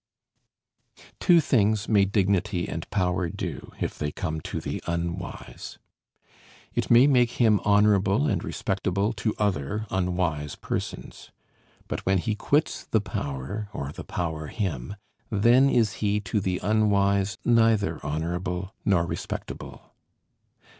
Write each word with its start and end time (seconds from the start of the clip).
Two 1.19 1.39
things 1.39 1.87
may 1.87 2.05
dignity 2.05 2.67
and 2.67 2.89
power 2.89 3.29
do, 3.29 3.71
if 3.79 3.99
they 3.99 4.11
come 4.11 4.41
to 4.41 4.59
the 4.59 4.81
unwise. 4.87 5.77
It 6.73 6.89
may 6.89 7.05
make 7.05 7.33
him 7.33 7.59
honorable 7.63 8.25
and 8.25 8.43
respectable 8.43 9.13
to 9.13 9.35
other 9.37 9.85
unwise 9.91 10.55
persons. 10.55 11.29
But 11.87 12.03
when 12.03 12.17
he 12.17 12.33
quits 12.33 12.83
the 12.83 12.99
power, 13.01 13.69
or 13.73 13.91
the 13.91 14.03
power 14.03 14.47
him, 14.47 14.95
then 15.29 15.69
is 15.69 15.93
he 16.01 16.19
to 16.21 16.39
the 16.39 16.59
unwise 16.63 17.37
neither 17.45 18.03
honorable 18.03 18.73
nor 18.83 19.05
respectable. 19.05 19.93